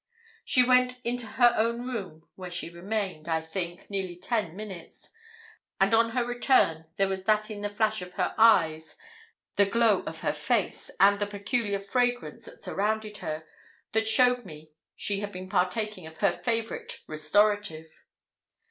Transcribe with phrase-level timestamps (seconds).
[0.43, 5.11] She went into her own room, where she remained, I think, nearly ten minutes,
[5.79, 8.97] and on her return there was that in the flash of her eyes,
[9.57, 13.43] the glow of her face, and the peculiar fragrance that surrounded her,
[13.91, 14.43] that showed
[14.95, 18.01] she had been partaking of her favourite restorative.